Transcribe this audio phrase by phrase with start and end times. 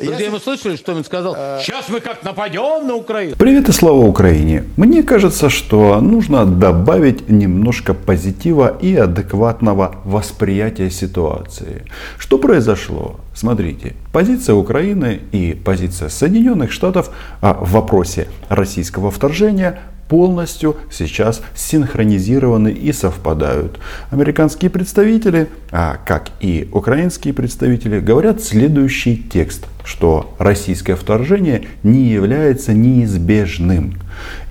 [0.00, 1.34] Друзья, мы слышали, что он сказал?
[1.60, 3.34] Сейчас мы как нападем на Украину.
[3.36, 4.64] Привет и слава Украине!
[4.76, 11.84] Мне кажется, что нужно добавить немножко позитива и адекватного восприятия ситуации.
[12.16, 13.16] Что произошло?
[13.34, 17.10] Смотрите, позиция Украины и позиция Соединенных Штатов
[17.40, 23.78] а, в вопросе российского вторжения полностью сейчас синхронизированы и совпадают.
[24.10, 32.72] Американские представители, а как и украинские представители, говорят следующий текст, что российское вторжение не является
[32.72, 33.94] неизбежным.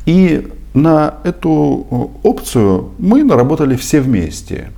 [0.06, 4.70] И на эту опцию мы наработали все вместе.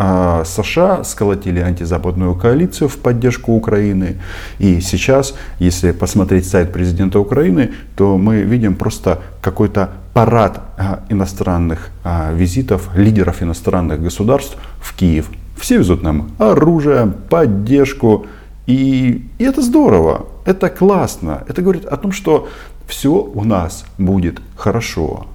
[0.00, 4.18] А США сколотили антизападную коалицию в поддержку Украины.
[4.60, 11.90] И сейчас, если посмотреть сайт президента Украины, то мы видим просто какой-то парад а, иностранных
[12.04, 15.30] а, визитов лидеров иностранных государств в Киев.
[15.56, 18.26] Все везут нам оружие, поддержку.
[18.68, 21.42] И, и это здорово, это классно.
[21.48, 22.48] Это говорит о том, что
[22.86, 25.26] все у нас будет хорошо.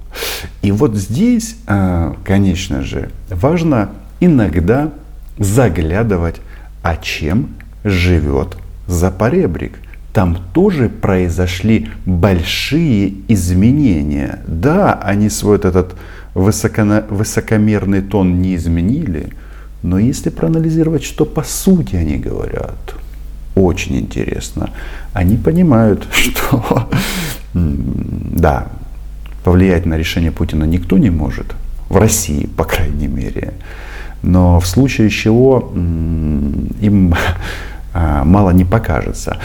[0.61, 1.57] И вот здесь,
[2.23, 3.89] конечно же, важно
[4.25, 4.91] иногда
[5.37, 6.37] заглядывать,
[6.81, 7.49] а чем
[7.83, 8.57] живет
[8.87, 9.73] Запоребрик.
[10.13, 14.39] Там тоже произошли большие изменения.
[14.47, 15.95] Да, они свой этот
[16.35, 19.33] высоко, высокомерный тон не изменили,
[19.81, 22.95] но если проанализировать, что по сути они говорят,
[23.55, 24.69] очень интересно.
[25.13, 26.89] Они понимают, что
[27.53, 28.67] да,
[29.43, 31.55] повлиять на решение Путина никто не может,
[31.89, 33.53] в России, по крайней мере.
[34.23, 37.13] Но в случае чего им
[37.93, 39.37] а, мало не покажется.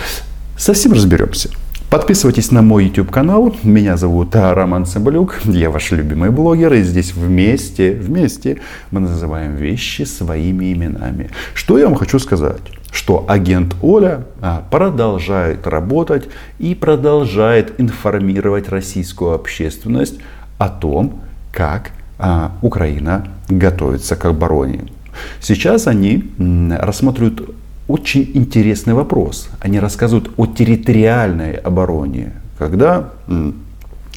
[0.56, 1.50] Совсем разберемся.
[1.90, 3.56] Подписывайтесь на мой YouTube канал.
[3.62, 5.40] Меня зовут Роман Цымбалюк.
[5.44, 6.74] Я ваш любимый блогер.
[6.74, 11.30] И здесь вместе, вместе мы называем вещи своими именами.
[11.54, 12.60] Что я вам хочу сказать?
[12.92, 20.18] Что агент Оля а, продолжает работать и продолжает информировать российскую общественность
[20.58, 21.92] о том, как
[22.62, 24.86] Украина готовится к обороне.
[25.40, 26.24] Сейчас они
[26.80, 27.55] рассматривают
[27.86, 29.48] очень интересный вопрос.
[29.61, 33.11] Они рассказывают о территориальной обороне, когда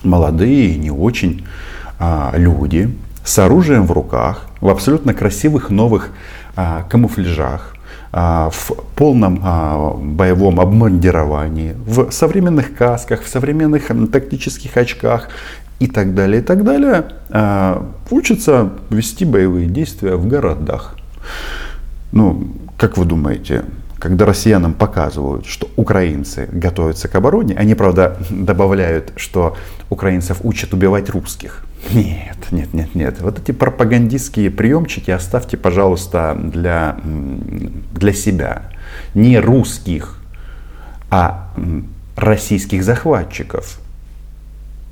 [0.04, 1.46] молодые, не очень
[2.00, 6.10] а, люди с оружием в руках, в абсолютно красивых новых
[6.56, 7.76] а, камуфляжах,
[8.12, 15.30] а, в полном боевом обмундировании, в современных касках, в современных тактических очках
[15.82, 20.96] и так далее, и так далее, а, учатся вести боевые действия в городах.
[22.12, 23.66] Ну, как вы думаете,
[23.98, 29.58] когда россиянам показывают, что украинцы готовятся к обороне, они, правда, добавляют, что
[29.90, 31.66] украинцев учат убивать русских.
[31.94, 33.20] Нет, нет, нет, нет.
[33.22, 38.70] Вот эти пропагандистские приемчики оставьте, пожалуйста, для, для себя.
[39.16, 40.20] Не русских,
[41.10, 41.52] а
[42.16, 43.81] российских захватчиков.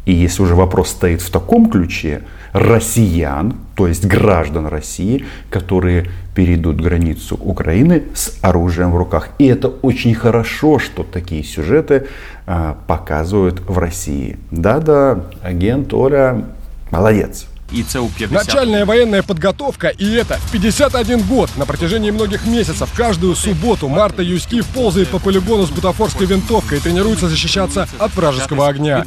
[0.09, 6.81] И если уже вопрос стоит в таком ключе, россиян, то есть граждан России, которые перейдут
[6.81, 9.29] границу Украины с оружием в руках.
[9.37, 12.07] И это очень хорошо, что такие сюжеты
[12.47, 14.39] а, показывают в России.
[14.49, 16.43] Да-да, агент Оля
[16.89, 17.45] молодец.
[17.71, 18.47] И це у 50.
[18.47, 21.49] Начальная военная подготовка, и это в 51 год.
[21.57, 26.81] На протяжении многих месяцев, каждую субботу Марта Юськив ползает по полигону с бутафорской винтовкой и
[26.81, 29.05] тренируется защищаться от вражеского огня.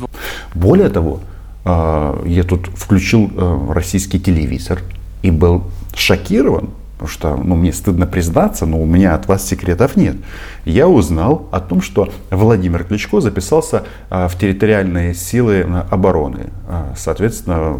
[0.54, 1.20] Более того,
[1.64, 4.80] а, я тут включил э, российский телевизор
[5.22, 5.64] и был
[5.94, 6.70] шокирован
[7.02, 10.16] потому что ну, мне стыдно признаться, но у меня от вас секретов нет.
[10.64, 16.50] Я узнал о том, что Владимир Кличко записался а, в территориальные силы обороны.
[16.69, 17.76] А, соответственно,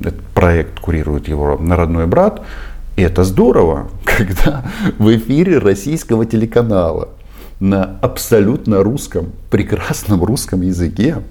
[0.00, 2.42] этот проект курирует его родной брат.
[2.96, 4.62] И это здорово, когда
[4.98, 7.08] в эфире российского телеканала
[7.60, 11.22] на абсолютно русском, прекрасном русском языке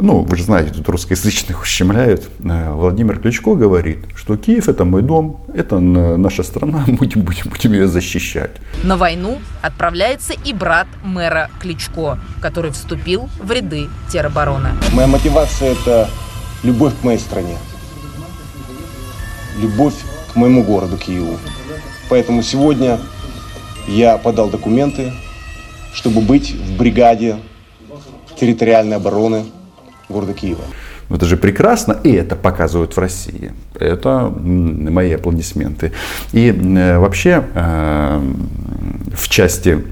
[0.00, 2.28] ну, вы же знаете, тут русскоязычных ущемляют.
[2.44, 7.48] Э, Владимир Кличко говорит, что Киев это мой дом, это наша страна, мы будем, будем,
[7.50, 8.52] будем ее защищать.
[8.82, 14.70] На войну отправляется и брат мэра Кличко, который вступил в ряды теробороны.
[14.92, 16.08] Моя мотивация это
[16.62, 17.56] любовь к моей стране,
[19.60, 19.94] любовь
[20.32, 21.36] к моему городу Киеву.
[22.08, 22.98] Поэтому сегодня
[23.86, 25.12] я подал документы,
[25.92, 27.36] чтобы быть в бригаде
[28.38, 29.44] территориальной обороны
[30.10, 30.62] города Киева.
[31.10, 33.52] Это же прекрасно, и это показывают в России.
[33.74, 35.92] Это мои аплодисменты.
[36.32, 38.22] И э, вообще э,
[39.14, 39.84] в части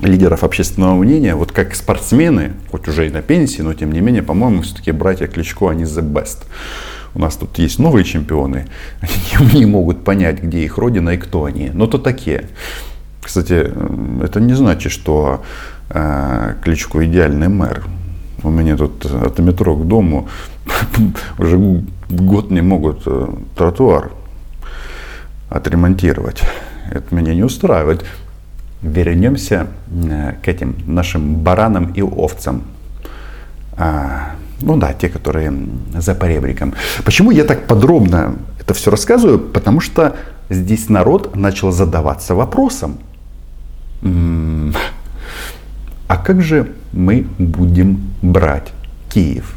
[0.00, 4.22] лидеров общественного мнения, вот как спортсмены, хоть уже и на пенсии, но тем не менее,
[4.22, 6.44] по-моему, все-таки братья Кличко, они the best.
[7.14, 8.66] У нас тут есть новые чемпионы,
[9.38, 12.48] они не могут понять, где их родина и кто они, но то такие.
[13.22, 13.72] Кстати,
[14.22, 15.42] это не значит, что
[15.90, 17.84] э, Кличко идеальный мэр.
[18.44, 20.28] У меня тут от метро к дому
[21.38, 24.12] уже год не могут э, тротуар
[25.48, 26.42] отремонтировать.
[26.92, 28.04] Это меня не устраивает.
[28.82, 32.64] Вернемся э, к этим нашим баранам и овцам.
[33.78, 35.52] А, ну да, те, которые
[35.94, 36.74] за поребриком.
[37.04, 39.38] Почему я так подробно это все рассказываю?
[39.38, 40.16] Потому что
[40.50, 42.98] здесь народ начал задаваться вопросом.
[46.14, 48.72] А как же мы будем брать
[49.08, 49.56] Киев?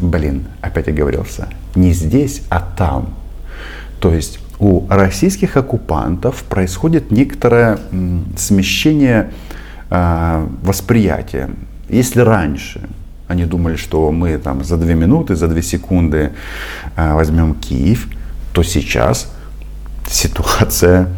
[0.00, 1.46] Блин, опять оговорился.
[1.76, 3.14] Не здесь, а там.
[4.00, 7.78] То есть у российских оккупантов происходит некоторое
[8.36, 9.30] смещение
[9.88, 11.50] э, восприятия.
[11.88, 12.80] Если раньше
[13.28, 16.32] они думали, что мы там за две минуты, за две секунды
[16.96, 18.08] э, возьмем Киев,
[18.52, 19.32] то сейчас
[20.10, 21.10] ситуация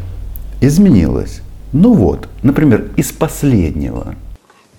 [0.60, 1.40] изменилась.
[1.72, 4.14] Ну вот, например, из последнего.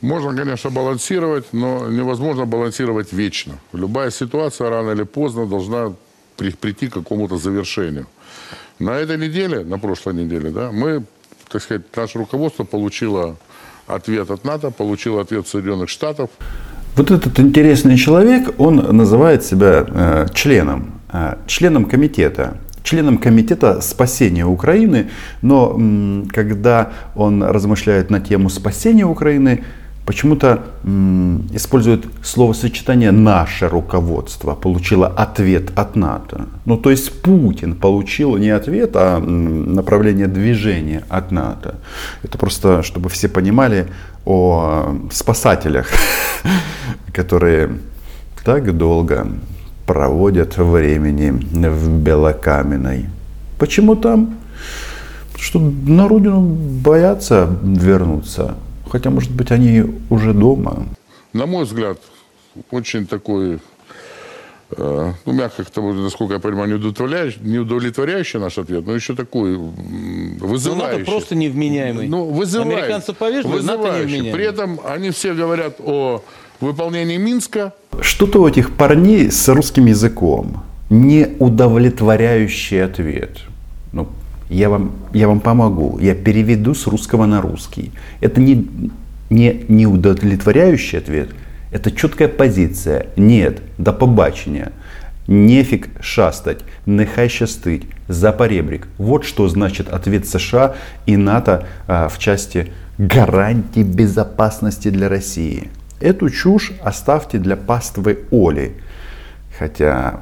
[0.02, 3.54] Можно, конечно, балансировать, но невозможно балансировать вечно.
[3.74, 5.94] Любая ситуация рано или поздно должна
[6.38, 8.08] прийти к какому-то завершению.
[8.80, 11.04] На этой неделе, на прошлой неделе, да, мы,
[11.52, 13.36] так сказать, наше руководство получило
[13.88, 16.30] ответ от НАТО, получило ответ Соединенных Штатов.
[16.96, 24.46] Вот этот интересный человек, он называет себя э, членом, э, членом комитета членом комитета спасения
[24.46, 25.10] Украины,
[25.42, 29.64] но м, когда он размышляет на тему спасения Украины,
[30.10, 30.64] почему-то
[31.54, 36.48] использует словосочетание «наше руководство» получило ответ от НАТО.
[36.66, 41.76] Ну, то есть Путин получил не ответ, а направление движения от НАТО.
[42.24, 43.86] Это просто, чтобы все понимали
[44.26, 45.88] о спасателях,
[47.14, 47.70] которые
[48.44, 49.28] так долго
[49.86, 51.30] проводят времени
[51.70, 53.10] в Белокаменной.
[53.60, 54.38] Почему там?
[55.38, 56.42] Что на родину
[56.84, 58.56] боятся вернуться.
[58.90, 60.86] Хотя, может быть, они уже дома.
[61.34, 62.00] На мой взгляд,
[62.72, 63.60] очень такой,
[64.72, 70.70] э, ну, мягко, насколько я понимаю, неудовлетворяющий, неудовлетворяющий наш ответ, но еще такой вызывающий.
[70.70, 72.08] Ну, НАТО просто невменяемый.
[72.08, 72.78] Ну, вызывающий.
[72.78, 74.32] Американцы повежливы, НАТО невменяемый.
[74.32, 76.24] При этом они все говорят о
[76.60, 77.74] выполнении Минска.
[78.02, 83.38] Что-то у этих парней с русским языком неудовлетворяющий ответ.
[84.50, 87.92] Я вам, я вам помогу, я переведу с русского на русский.
[88.20, 88.68] Это не,
[89.30, 91.30] не неудовлетворяющий ответ,
[91.72, 93.08] это четкая позиция.
[93.16, 94.72] Нет, до побачення.
[95.28, 98.88] Нефиг шастать, нехай щастить, за поребрик.
[98.98, 100.76] Вот что значит ответ США
[101.06, 105.70] и НАТО а, в части гарантий безопасности для России.
[106.00, 108.72] Эту чушь оставьте для паствы Оли.
[109.60, 110.22] Хотя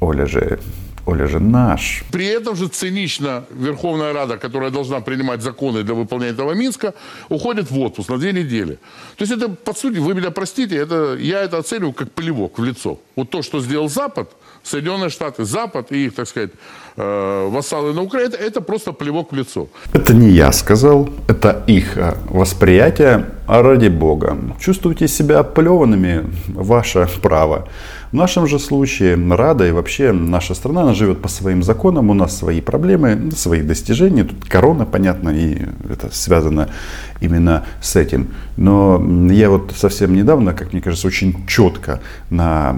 [0.00, 0.58] Оля же
[1.10, 2.04] Оля же наш.
[2.12, 6.94] При этом же цинично Верховная Рада, которая должна принимать законы для выполнения этого Минска,
[7.28, 8.78] уходит в отпуск на две недели.
[9.16, 12.64] То есть это, по сути, вы меня простите, это, я это оцениваю как плевок в
[12.64, 12.98] лицо.
[13.16, 14.30] Вот то, что сделал Запад,
[14.62, 16.50] Соединенные Штаты, Запад и их, так сказать,
[16.96, 19.68] э, вассалы на Украине, это просто плевок в лицо.
[19.92, 24.36] Это не я сказал, это их э, восприятие, а ради бога.
[24.60, 27.66] Чувствуете себя оплеванными, ваше право.
[28.12, 32.14] В нашем же случае Рада и вообще наша страна, она живет по своим законам, у
[32.14, 34.22] нас свои проблемы, свои достижения.
[34.22, 36.68] Тут корона, понятно, и это связано
[37.20, 38.28] именно с этим.
[38.56, 39.02] Но
[39.32, 42.76] я вот совсем недавно, как мне кажется, очень четко на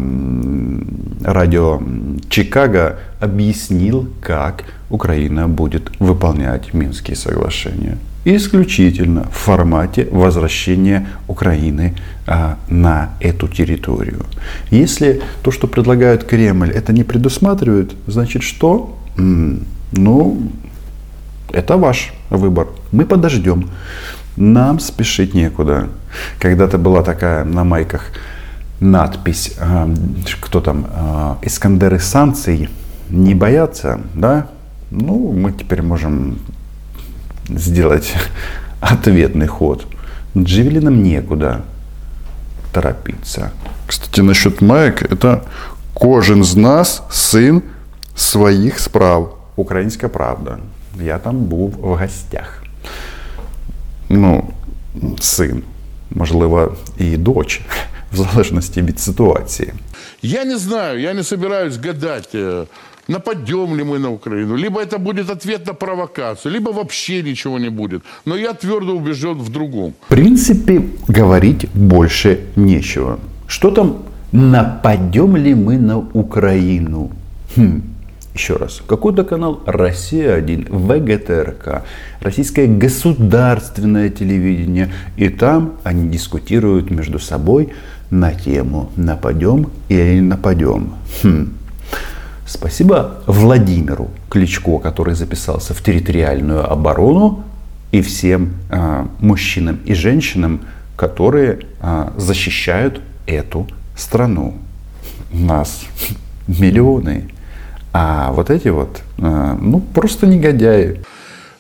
[1.22, 1.82] радио
[2.30, 11.94] Чикаго объяснил, как Украина будет выполнять Минские соглашения исключительно в формате возвращения Украины
[12.26, 14.26] а, на эту территорию.
[14.70, 18.98] Если то, что предлагает Кремль, это не предусматривает, значит что?
[19.16, 20.42] Ну,
[21.52, 22.68] это ваш выбор.
[22.92, 23.70] Мы подождем.
[24.36, 25.88] Нам спешить некуда.
[26.38, 28.06] Когда-то была такая на майках
[28.80, 29.94] надпись, э,
[30.40, 32.68] кто там, э, Искандеры санкций
[33.10, 34.48] не боятся, да?
[34.90, 36.38] Ну, мы теперь можем
[37.49, 38.13] сделать
[38.79, 39.85] ответный ход.
[40.37, 41.61] Джевелинам некуда
[42.73, 43.51] торопиться.
[43.87, 45.43] Кстати, насчет маек, это
[45.93, 47.63] кожен из нас сын
[48.15, 49.33] своих справ.
[49.55, 50.59] Українська правда.
[51.03, 52.63] Я там був в гостях.
[54.09, 54.53] Ну,
[55.19, 55.63] син,
[56.11, 57.61] можливо, і дочь,
[58.11, 59.73] в залежності від ситуації.
[60.21, 62.65] Я не знаю, я не собираюсь гадать, э,
[63.08, 67.70] нападем ли мы на Украину, либо это будет ответ на провокацию, либо вообще ничего не
[67.70, 68.02] будет.
[68.24, 69.94] Но я твердо убежден в другом.
[70.06, 73.18] В принципе, говорить больше нечего.
[73.46, 77.10] Что там, нападем ли мы на Украину?
[77.56, 77.82] Хм.
[78.34, 81.82] Еще раз, какой-то канал «Россия-1», ВГТРК,
[82.20, 84.90] российское государственное телевидение.
[85.18, 87.74] И там они дискутируют между собой
[88.10, 90.94] на тему «Нападем или не нападем».
[91.22, 91.52] Хм.
[92.46, 97.44] Спасибо Владимиру Кличко, который записался в территориальную оборону,
[97.92, 100.62] и всем э, мужчинам и женщинам,
[100.96, 104.54] которые э, защищают эту страну.
[105.30, 105.84] Нас
[106.48, 107.28] миллионы.
[107.92, 111.02] А вот эти вот, э, ну, просто негодяи.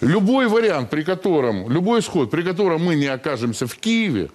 [0.00, 4.30] Любой вариант, при котором, любой исход, при котором мы не окажемся в Киеве,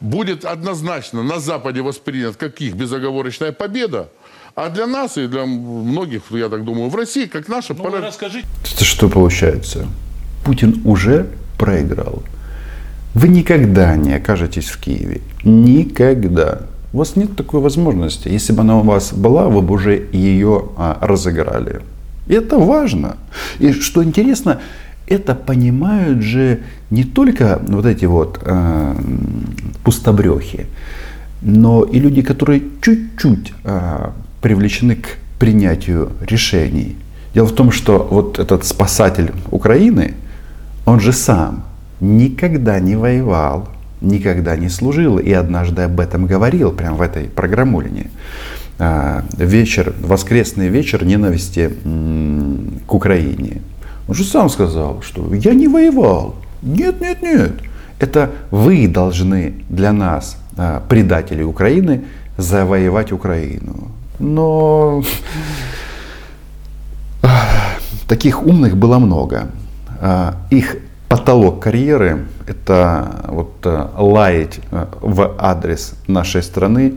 [0.00, 4.10] будет однозначно на Западе воспринят как их безоговорочная победа,
[4.58, 7.74] а для нас и для многих, я так думаю, в России, как наша...
[7.74, 8.44] Ну, вы расскажите.
[8.74, 9.86] Это что получается?
[10.44, 12.24] Путин уже проиграл.
[13.14, 15.20] Вы никогда не окажетесь в Киеве.
[15.44, 16.62] Никогда.
[16.92, 18.26] У вас нет такой возможности.
[18.26, 21.82] Если бы она у вас была, вы бы уже ее а, разыграли.
[22.26, 23.16] И это важно.
[23.60, 24.60] И что интересно,
[25.06, 28.94] это понимают же не только вот эти вот э,
[29.84, 30.66] пустобрехи,
[31.42, 36.96] но и люди, которые чуть-чуть э, привлечены к принятию решений.
[37.34, 40.14] Дело в том, что вот этот спасатель Украины,
[40.86, 41.64] он же сам
[42.00, 43.68] никогда не воевал,
[44.00, 48.10] никогда не служил и однажды об этом говорил, прямо в этой программулине.
[48.78, 51.72] А, вечер, воскресный вечер ненависти
[52.86, 53.62] к Украине.
[54.06, 56.36] Он же сам сказал, что я не воевал.
[56.62, 57.52] Нет, нет, нет.
[57.98, 62.04] Это вы должны для нас, а, предатели Украины,
[62.36, 63.88] завоевать Украину.
[64.18, 65.02] Но
[68.08, 69.48] таких умных было много.
[70.00, 70.76] А, их
[71.08, 76.94] потолок карьеры– это вот э, лаять э, в адрес нашей страны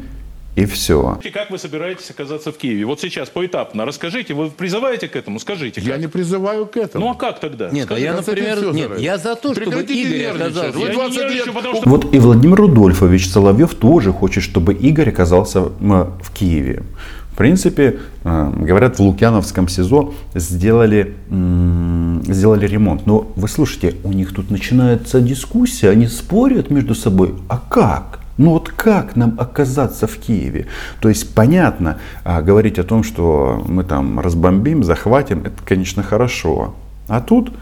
[0.56, 1.20] и все.
[1.34, 2.86] Как вы собираетесь оказаться в Киеве?
[2.86, 4.34] Вот сейчас поэтапно расскажите.
[4.34, 5.40] Вы призываете к этому?
[5.40, 5.80] Скажите.
[5.82, 6.02] Я как?
[6.02, 7.06] не призываю к этому.
[7.06, 7.70] Ну а как тогда?
[7.70, 10.78] Нет, а я, например, нет, я за то, чтобы Игорь оказался.
[10.78, 11.24] Вы Я не 20 лет...
[11.26, 16.84] нервничаю, потому что- Вот и Владимир Рудольфович Соловьев тоже хочет, чтобы Игорь оказался в Киеве.
[17.32, 23.06] В принципе, э, говорят, в Лукьяновском СИЗО сделали, сделали ремонт.
[23.06, 27.36] Но вы слушайте, у них тут начинается дискуссия, они спорят между собой.
[27.48, 28.20] А как?
[28.42, 30.66] Ну вот как нам оказаться в Киеве?
[31.00, 36.74] То есть понятно, а, говорить о том, что мы там разбомбим, захватим, это, конечно, хорошо.
[37.08, 37.54] А тут,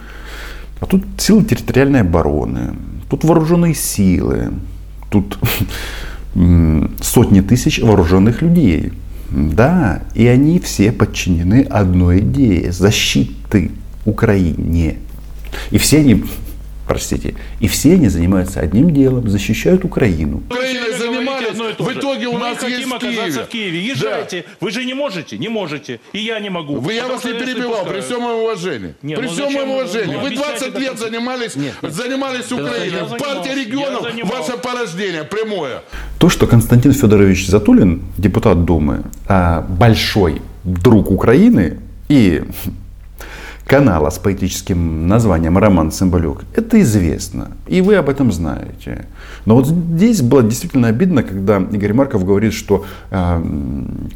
[0.80, 2.76] а тут силы территориальной обороны,
[3.10, 4.54] тут вооруженные силы,
[5.10, 5.38] тут
[7.02, 8.94] сотни тысяч вооруженных людей.
[9.32, 13.72] Да, и они все подчинены одной идее защиты
[14.06, 15.00] Украине.
[15.72, 16.24] И все они,
[16.90, 20.42] простите, и все они занимаются одним делом, защищают Украину.
[20.50, 23.44] Говорите занимались, в итоге у Мы нас хотим есть Киеве.
[23.44, 23.80] в Киеве.
[23.86, 24.46] Езжайте.
[24.60, 25.38] Вы же не можете?
[25.38, 26.00] Не можете.
[26.14, 26.80] И я не могу.
[26.80, 28.96] Вы, я вас не перебивал, при всем моем уважении.
[29.04, 30.14] Не, при ну всем моем вы- уважении.
[30.16, 31.94] ну, Вы объясняйте 20 до лет занимались, Нет, нет.
[31.94, 33.20] занимались Украиной.
[33.20, 35.84] Партия регионов, ваше порождение прямое.
[36.18, 41.78] То, что Константин Федорович Затулин, депутат Думы, а, большой друг Украины
[42.10, 42.42] и
[43.70, 47.50] канала с поэтическим названием «Роман Цымбалюк», это известно.
[47.68, 49.06] И вы об этом знаете.
[49.46, 53.44] Но вот здесь было действительно обидно, когда Игорь Марков говорит, что э,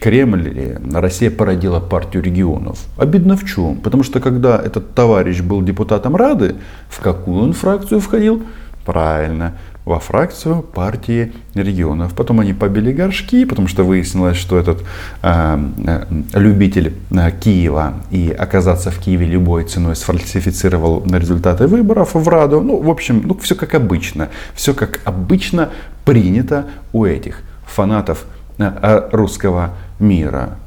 [0.01, 2.79] Кремль или Россия породила партию регионов.
[2.98, 3.75] Обидно в чем?
[3.75, 6.55] Потому что когда этот товарищ был депутатом Рады,
[6.89, 8.41] в какую он фракцию входил?
[8.86, 9.53] Правильно,
[9.86, 12.13] во фракцию партии регионов.
[12.13, 14.84] Потом они побили горшки, потому что выяснилось, что этот
[15.22, 22.28] э, э, любитель э, Киева и оказаться в Киеве любой ценой сфальсифицировал результаты выборов в
[22.28, 22.62] Раду.
[22.62, 24.30] Ну, в общем, ну, все как обычно.
[24.54, 25.70] Все как обычно
[26.06, 28.25] принято у этих фанатов
[28.58, 30.58] э, русского мира.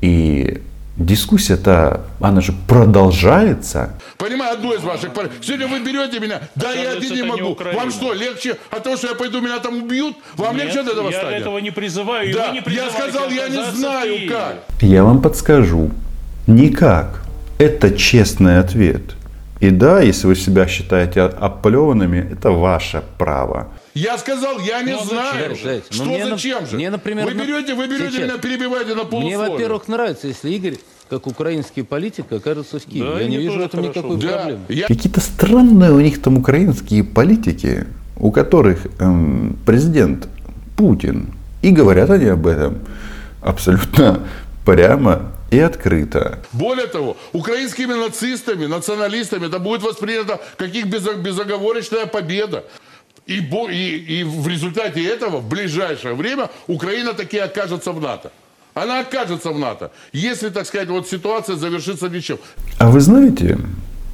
[0.00, 0.62] И
[0.96, 3.94] дискуссия-то, она же продолжается.
[4.16, 7.48] Понимаю, одно из ваших пар- Сегодня вы берете меня, да я один не не могу.
[7.50, 7.80] Украина.
[7.80, 10.16] Вам что, легче от того, что я пойду, меня там убьют?
[10.36, 11.40] Вам Нет, легче от этого я станет?
[11.40, 12.32] этого не призываю.
[12.32, 14.56] Да, не я сказал, я не знаю как.
[14.80, 15.90] Я вам подскажу.
[16.46, 17.22] Никак.
[17.58, 19.02] Это честный ответ.
[19.60, 23.68] И да, если вы себя считаете оплеванными, это ваше право.
[23.94, 25.50] Я сказал, я не Ну, а знаю.
[25.50, 25.56] зачем?
[25.62, 26.76] Знаете, ну, Что мне, зачем же?
[26.76, 28.22] мне, например, вы на- берете, вы берете сейчас.
[28.24, 29.38] меня, перебиваете на Мне, полусловие.
[29.52, 33.08] во-первых, нравится, если Игорь, как украинский политик, окажется в Киеве.
[33.08, 34.00] Да, я не мне вижу в этом хорошо.
[34.00, 34.60] никакой да, проблемы.
[34.68, 37.86] я Какие-то странные у них там украинские политики,
[38.16, 40.26] у которых эм, президент
[40.76, 41.32] Путин.
[41.62, 42.78] И говорят они об этом
[43.42, 44.20] абсолютно
[44.66, 46.40] прямо и открыто.
[46.52, 52.64] Более того, украинскими нацистами, националистами это будет воспринято как их безо- безоговорочная победа.
[53.26, 58.30] И, и, и в результате этого в ближайшее время Украина таки окажется в НАТО.
[58.74, 62.38] Она окажется в НАТО, если, так сказать, вот ситуация завершится ничем.
[62.78, 63.58] А вы знаете,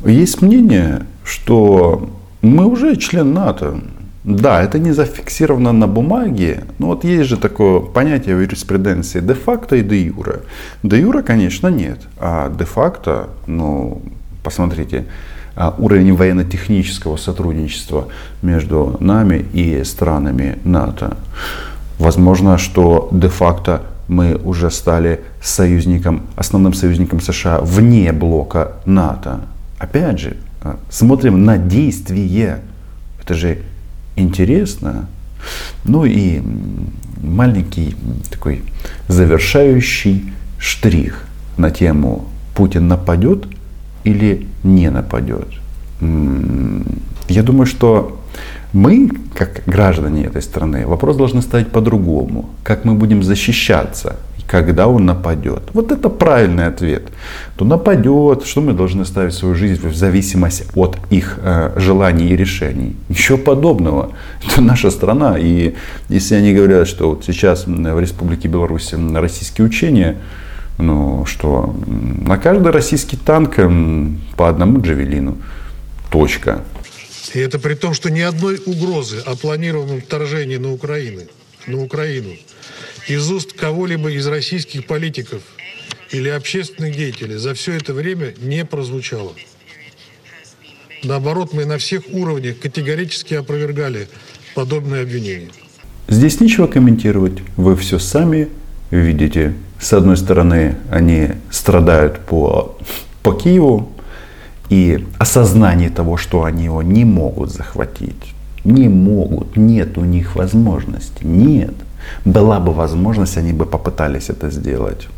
[0.05, 2.11] есть мнение, что
[2.43, 3.81] мы уже член НАТО.
[4.23, 9.77] Да, это не зафиксировано на бумаге, но вот есть же такое понятие в юриспруденции де-факто
[9.77, 10.41] и де-юре.
[10.83, 14.03] Де-юре, конечно, нет, а де-факто, ну,
[14.43, 15.07] посмотрите,
[15.69, 18.09] уровень военно-технического сотрудничества
[18.43, 21.17] между нами и странами НАТО.
[21.99, 29.41] Возможно, что де-факто мы уже стали союзником, основным союзником США вне блока НАТО.
[29.79, 32.61] Опять же, а, смотрим на действие.
[33.23, 33.59] Это же
[34.17, 35.09] интересно.
[35.85, 36.43] Ну и
[37.23, 37.97] маленький
[38.31, 38.63] такой
[39.09, 41.25] завершающий штрих
[41.57, 42.25] на тему
[42.55, 43.47] Путин нападет
[44.05, 45.49] или не нападет.
[47.29, 48.21] Я думаю, что
[48.73, 52.51] мы, как граждане этой страны, вопрос должны ставить по-другому.
[52.63, 54.17] Как мы будем защищаться,
[54.51, 55.63] когда он нападет.
[55.75, 57.03] Вот это правильный ответ.
[57.57, 62.37] То нападет, что мы должны ставить свою жизнь в зависимость от их э, желаний и
[62.37, 62.97] решений.
[63.09, 64.11] Ничего подобного.
[64.45, 65.37] Это наша страна.
[65.39, 65.75] И
[66.09, 70.17] если они говорят, что вот сейчас в Республике Беларусь российские учения,
[70.81, 75.39] ну что, на каждый российский танк м, по одному джавелину.
[76.11, 76.65] Точка.
[77.35, 81.23] И это при том, что ни одной угрозы о планированном вторжении на Украину,
[81.67, 82.31] на Украину
[83.07, 85.43] из уст кого-либо из российских политиков
[86.11, 89.33] или общественных деятелей за все это время не прозвучало.
[91.03, 94.09] Наоборот, мы на всех уровнях категорически опровергали
[94.55, 95.51] подобные обвинения.
[96.09, 97.39] Здесь нечего комментировать.
[97.57, 98.49] Вы все сами
[98.91, 99.55] видите.
[99.79, 102.77] С одной стороны, они страдают по,
[103.23, 103.89] по Киеву,
[104.71, 108.35] и осознание того, что они его не могут захватить.
[108.65, 111.75] Не могут, нет у них возможности, нет.
[112.25, 115.09] Была бы возможность, они бы попытались это сделать.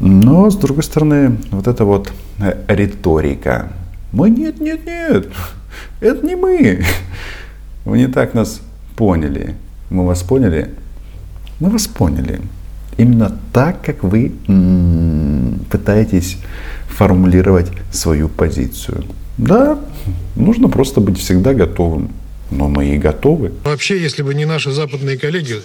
[0.00, 3.72] Но, с другой стороны, вот эта вот э, риторика.
[4.12, 5.28] Мы нет, нет, нет,
[6.00, 6.84] это не мы.
[7.84, 8.60] Вы не так нас
[8.96, 9.54] поняли.
[9.90, 10.70] Мы вас поняли?
[11.60, 12.40] Мы вас поняли.
[12.96, 14.32] Именно так, как вы
[15.70, 16.36] пытаетесь
[16.88, 19.04] формулировать свою позицию.
[19.36, 19.80] Да,
[20.36, 22.10] нужно просто быть всегда готовым.
[22.50, 23.52] Но мы и готовы.
[23.64, 25.60] Вообще, если бы не наши западные коллеги,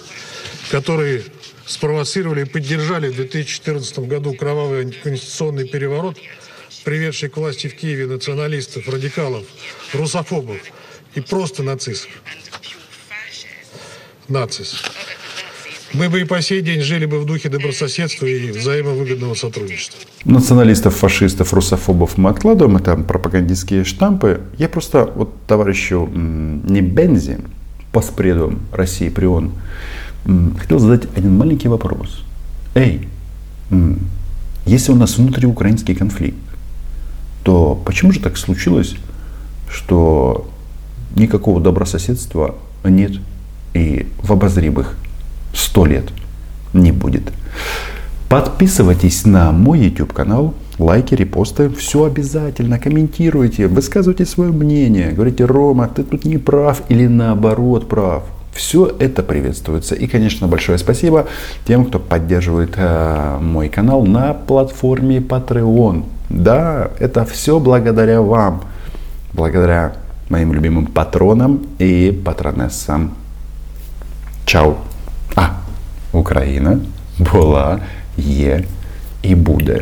[0.70, 1.22] которые
[1.66, 6.16] спровоцировали и поддержали в 2014 году кровавый антиконституционный переворот,
[6.84, 9.44] приведший к власти в Киеве националистов, радикалов,
[9.92, 10.56] русофобов
[11.14, 12.10] и просто нацистов.
[14.28, 14.82] Нацис.
[15.92, 19.98] Мы бы и по сей день жили бы в духе добрососедства и взаимовыгодного сотрудничества.
[20.24, 24.40] Националистов, фашистов, русофобов мы откладываем, это пропагандистские штампы.
[24.56, 27.38] Я просто вот товарищу не Бензи,
[27.90, 29.52] постпреду России при ООН,
[30.26, 32.22] м, хотел задать один маленький вопрос.
[32.76, 33.08] Эй,
[34.66, 36.38] если у нас внутриукраинский конфликт,
[37.42, 38.94] то почему же так случилось,
[39.68, 40.48] что
[41.16, 43.14] никакого добрососедства нет
[43.74, 44.96] и в обозримых
[45.52, 46.04] сто лет
[46.72, 47.32] не будет.
[48.28, 55.88] Подписывайтесь на мой YouTube канал, лайки, репосты, все обязательно, комментируйте, высказывайте свое мнение, говорите, Рома,
[55.88, 58.22] ты тут не прав или наоборот прав.
[58.52, 59.94] Все это приветствуется.
[59.94, 61.26] И, конечно, большое спасибо
[61.66, 66.04] тем, кто поддерживает э, мой канал на платформе Patreon.
[66.28, 68.62] Да, это все благодаря вам,
[69.32, 69.94] благодаря
[70.28, 73.14] моим любимым патронам и патронессам.
[74.46, 74.89] Чао.
[75.35, 75.47] А,
[76.11, 76.77] Україна
[77.19, 77.79] була,
[78.17, 78.63] є
[79.21, 79.81] і буде.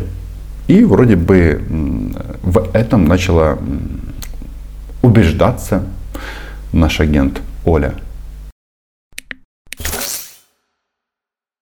[0.70, 3.58] И вроде бы м, в этом начала м,
[5.02, 5.80] убеждаться
[6.72, 7.92] наш агент Оля